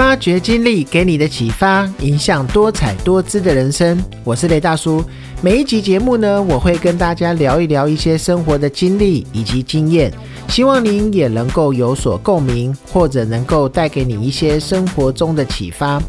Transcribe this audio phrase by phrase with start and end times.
[0.00, 4.02] 发掘经历给你的启发，影响多彩多姿的人生。
[4.24, 5.04] 我是雷大叔。
[5.42, 10.10] 每一集节目呢，我会跟大家聊一聊一些生活的经历以及经验，
[10.48, 16.02] 希望您也能够有所共鸣，或者能够带给你一些生活中的启发。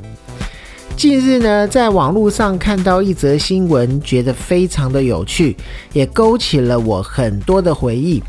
[0.95, 5.57] 近日呢，在网络上看到一则新闻，觉得非常的有趣，
[5.91, 8.23] 也勾起了我很多的回忆。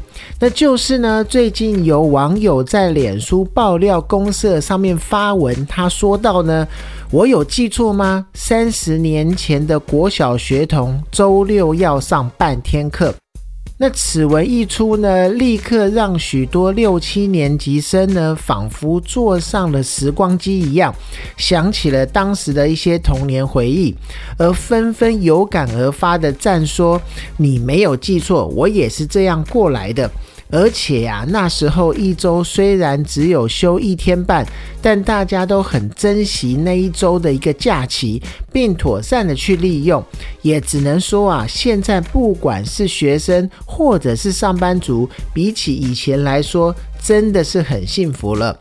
[0.44, 6.66] 那就是呢，最近有网友在脸书爆料公社上面发文，他说到呢，
[7.12, 8.26] 我有记错吗？
[8.34, 13.14] 三十年前的国小学童周六要上半天课。
[13.78, 20.92] 那此文一出呢，立刻让许多六七年级生呢，仿佛坐上了时光机一样，
[21.36, 23.94] 想起了当时的一些童年回忆，
[24.36, 27.00] 而纷纷有感而发的赞说
[27.38, 30.10] ：“你没有记错，我也是这样过来的。”
[30.52, 34.46] 而且呀，那时候一周虽然只有休一天半，
[34.82, 38.22] 但大家都很珍惜那一周的一个假期，
[38.52, 40.04] 并妥善的去利用。
[40.42, 48.60] 也只能说啊，现在不管是学生或者是上班族，比起以前来说，真的是很幸福了。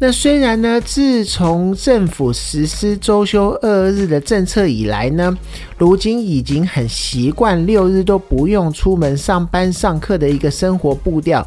[0.00, 5.34] 那虽然呢，自从政府实施周休二日的政策以来呢，
[5.78, 11.46] 如今已经很习惯六日都不用出门上班上课的一个生活步调。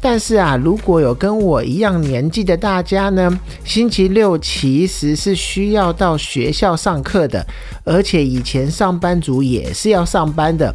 [0.00, 7.46] 但是啊，如果有跟我一样年纪的大家呢，星期六其实是需要到学校上课的，
[7.84, 10.74] 而且以前上班族也是要上班的。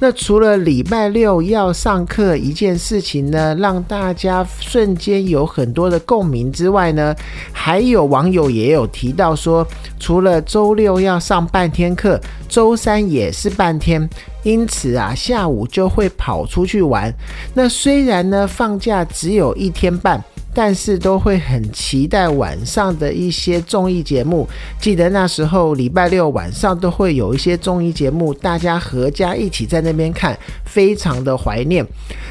[0.00, 7.14] 那除了礼拜六要上课一件事情呢，让大家瞬间有很多的共鸣之外呢，
[7.52, 9.66] 还有网友也有提到说，
[9.98, 14.08] 除了周六要上半天课，周三也是半天，
[14.44, 17.12] 因此啊，下午就会跑出去玩。
[17.52, 20.22] 那虽然呢，放假只有一天半。
[20.60, 24.44] 但是都会很期待晚上的一些综艺节目。
[24.80, 31.86] 记得那时候礼拜六晚上都会有一些综艺节目，大家合家一起在那边看，非常的怀念。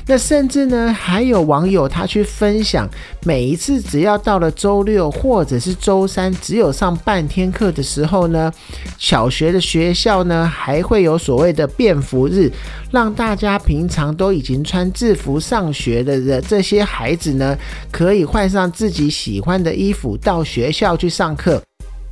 [0.10, 2.90] 那甚至呢，还有网友他去分享，
[3.26, 8.50] 每一次只要到了周六或者是周三，只有上半天课的时候呢，
[8.98, 12.50] 小学的学校呢还会有所谓的便服日，
[12.90, 17.58] 让大家平常都已经穿制服上学的这些孩子呢，
[17.92, 21.62] 可以换上自己喜欢的衣服到学校去上课。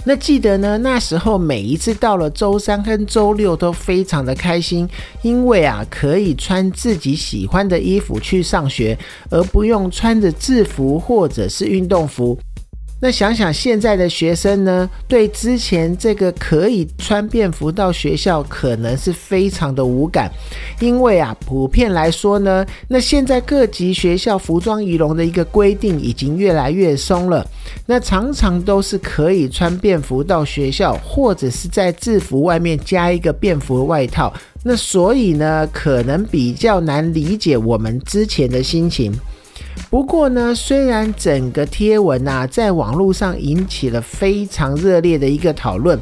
[0.07, 4.87] 那记得呢，那时候每一次到了周三跟周六都非常的开心，
[5.23, 8.95] 因为啊可以穿自己喜欢的衣服去上学，
[9.31, 12.37] 而不用穿着制服或者是运动服。
[13.01, 20.31] 那想想现在的学生呢，对之前这个可以穿便服到学校，可能是非常的无感，
[20.79, 27.45] 因为啊，普遍来说呢，那现在各级学校服装仪容的一个规定已经越来越松了，
[27.85, 34.33] 那常常都是可以穿便服到学校，或者是在制服外面加一个便服外套，
[34.63, 39.13] 那所以呢，可能比较难理解我们之前的心情。
[39.89, 45.97] 不过呢，虽然整个贴文呐在网络上引起了非常热烈的一个讨论，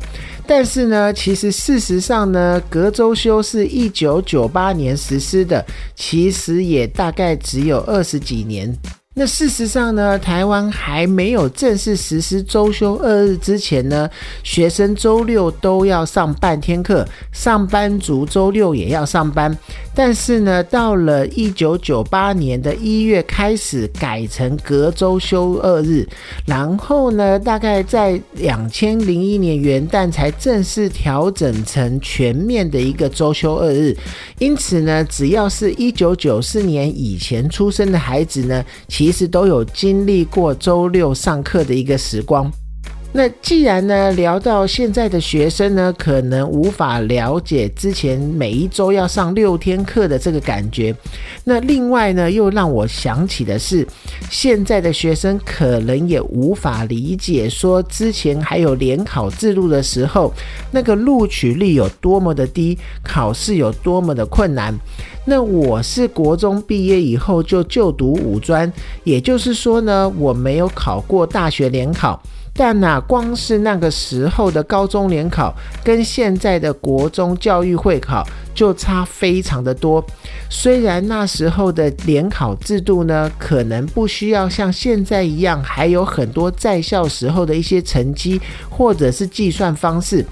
[0.48, 5.64] 但是呢，其实事实上呢，隔周休是一九九八年实施的，
[5.96, 8.76] 其实也大概只有二十几年。
[9.16, 14.10] 那事实上呢，台湾还没有正式实施周休二日之前呢，
[14.42, 19.56] 学生周六都要上半天课，上班族周六也要上班。
[19.96, 26.08] 但是呢，到了一九九八年的一月开始改成隔周休二日，
[26.48, 33.96] 然后呢，大概在两千零一年元旦才正式调整成全面的一个周休二日。
[34.40, 42.50] 因此呢，只要是一九九四年以前出生的孩子呢，其其实都有经历过周六上课的一个时光。
[43.16, 50.94] 那既然呢聊到现在的学生呢，可能无法了解之前每一周要上六天课的这个感觉，
[51.44, 53.88] 那另外呢又让我想起的是，
[54.32, 60.34] 现在的学生可能也无法理解说之前还有联考制度的时候，
[60.72, 64.74] 那个录取率有多么的低，考试有多么的困难。
[65.26, 68.74] 那我是国中毕业以后就就读五专，
[69.04, 72.20] 也就是说呢，我没有考过大学联考。
[72.56, 75.52] 但呐，光是那个时候的高中联考，
[75.84, 78.24] 跟现在的国中教育会考
[78.54, 80.06] 就差非常的多。
[80.52, 88.40] 虽然那时候的联考制度呢，可能不需要像现在一样，还有很多在校时候的一些成绩
[88.70, 90.24] 或者是计算方式，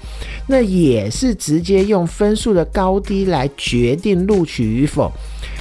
[0.46, 5.10] 那也是直接用分数的高低来决定录取与否。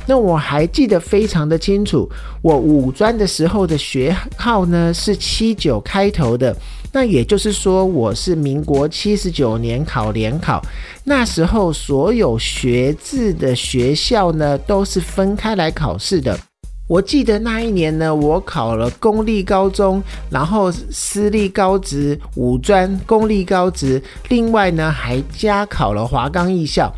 [0.08, 2.10] 那我还记得非常的清楚，
[2.42, 6.56] 我五专的时候的学号呢是七九开头的。
[6.94, 10.62] 那也就是说，我是民国七十九年考联考，
[11.06, 16.38] 那时候所有学制的学校呢都是分开来考试的。
[16.92, 26.92] 我记得那一年呢，我考了公立高中，然后私立高职、五专、公立高职，另外呢还加考了华冈艺校。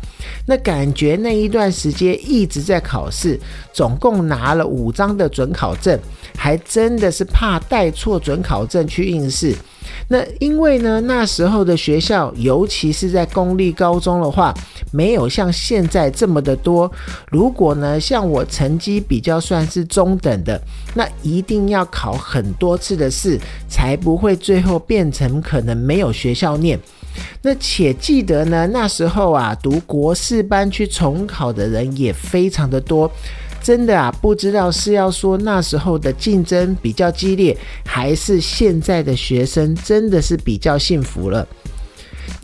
[0.48, 3.38] 那感觉那一段时间一直在考试，
[3.72, 5.96] 总共拿了五张的准考证，
[6.36, 9.54] 还真的是怕带错准考证去应试。
[10.08, 14.52] 那因为呢，那时候的学校，尤其是在公立高中的话，
[14.94, 16.90] 没有像现在这么的多。
[17.28, 20.60] 如果呢，像我成绩比较算是中等的，
[20.94, 23.36] 那一定要考很多次的试，
[23.68, 26.78] 才不会最后变成可能没有学校念。
[27.42, 33.10] 那且记得呢，那时候啊，读国四班去重考的人也非常的多。
[33.60, 37.56] 真的啊，不知道是要说那时候的竞争比较激烈，
[37.86, 41.46] 还是现在的学生真的是比较幸福了。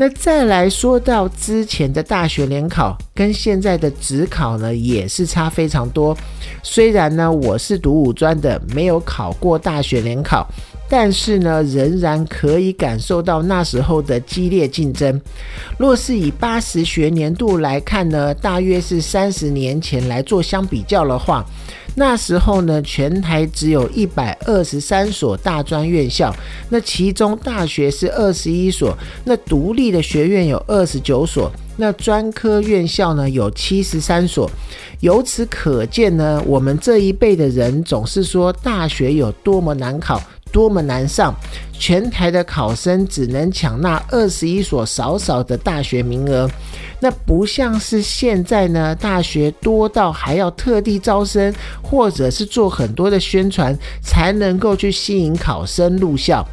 [0.01, 6.17] 那再来说到之前的大学联考，跟现在的职考呢，也是差非常多。
[6.63, 10.49] 虽然呢，我是读五专的，没有考过大学联考。
[10.93, 15.21] 但是呢，仍然可以感受到那时候的激烈竞争。
[15.79, 21.47] 若是以八十学年度来看呢，大约是三十年前来做相比较的话，
[21.95, 26.35] 那时候呢，全台只有一百二十三所大专院校，
[26.71, 28.93] 那其中大学是二十一所，
[29.25, 34.51] 那独立的学院有二十九所，那专科院校呢有七十三所。
[34.99, 40.21] 由此可见呢，我们这一辈的人总是说大学有多么难考。
[40.53, 41.35] 多么难上！
[41.73, 46.47] 全台的考生只能抢那二十一所少少的大学名额，
[47.01, 51.53] 那不像是现在呢，大学多到还要特地招生，
[51.83, 56.47] 或者是做很多的宣传，才能够去吸引考生入校。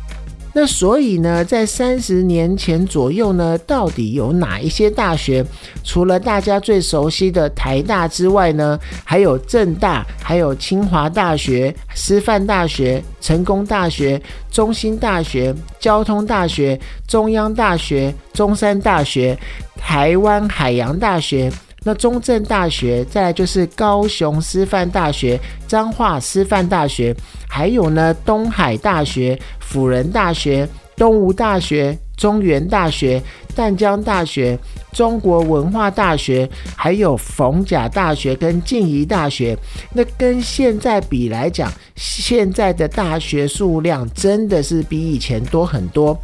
[0.60, 5.46] 那所以呢，在三十年前左右呢，到底有哪一些大学？
[5.84, 14.20] 除了大家最熟悉的台大之外呢，还有政大，还有清华大学、师范大学、成功大学、
[14.50, 19.38] 中兴大学、交通大学、中央大学、中山大学、
[19.76, 21.52] 台湾海洋大学。
[21.84, 27.16] 那中正大学，再来就是高雄师范大学、彰化师范大学，
[27.48, 33.22] 还有呢东海大学、辅仁大学、东吴大学、中原大学、
[33.56, 34.58] 淡江大学、
[34.92, 39.58] 中国文化大学，还有逢甲大学跟静宜大学。
[39.94, 46.20] 那跟现在比来讲，现在的大学数量真的是比以前多很多。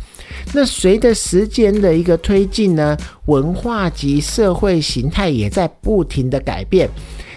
[0.53, 6.89] 那随着时间的一个推进呢，文化及社会形态也在不停的改变。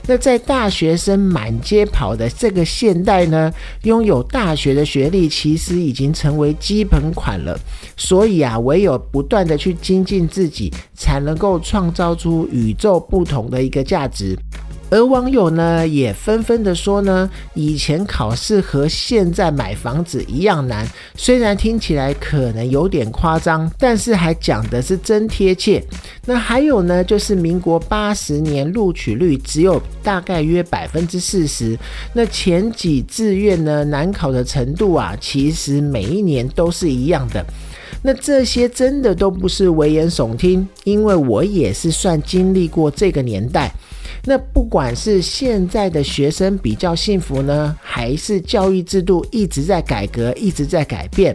[0.08, 3.52] 那在大学生满街跑的这个现代呢，
[3.82, 7.58] 拥有大学的学历其实已经成为基本款了。
[7.96, 14.38] 所以啊，唯有不断的去精进自己，才能够创造出与众不同的一个价值。
[14.88, 25.82] 而网友呢也纷纷的说呢，以前考试和现在买房子一样难，虽然听起来可能有点夸张，但是还讲的是真贴切。
[26.24, 31.76] 那还有呢，就是民国八十年录取率只有大概约百分之四十，
[32.12, 37.44] 那前几志愿呢难考的程度啊，其实每一年都是一样的。
[38.02, 43.72] 那这些真的都不是危言耸听，因为我也是算经历过这个年代。
[44.28, 51.34] 那不管是现在的学生比较幸福呢，还是教育制度一直在改革、一直在改变，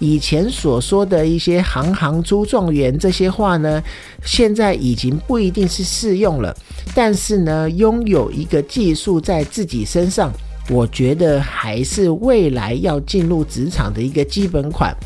[0.00, 3.80] 以前所说的一些“行行出状元”这些话呢，
[4.24, 6.52] 现在已经不一定是适用了。
[6.96, 10.32] 但是呢，拥有一个技术在自己身上。
[10.70, 14.96] 我觉得还是未来要进入职场的一个基本款。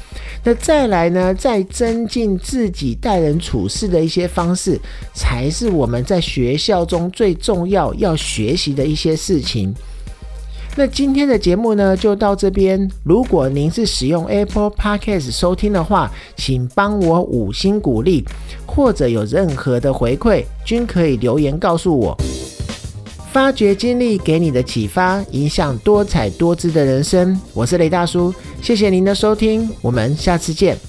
[0.48, 4.80] 那再来呢，再增进自己待人处事的一些方式，
[5.12, 9.74] 才是我们在学校中最重要要学习的一些事情。
[10.76, 12.88] 那今天的节目呢，就到这边。
[13.02, 18.24] 如果您是使用 Apple Podcast 收听的话，请帮我五星鼓励，
[18.64, 22.16] 或者有任何的回馈，均可以留言告诉我。
[23.36, 27.38] 发掘经历给你的启发，影响多彩多姿的人生。
[27.52, 30.85] 我是雷大叔，谢谢您的收听，我们下次见。